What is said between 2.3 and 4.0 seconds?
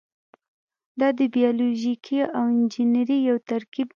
او انجنیری یو ترکیب دی.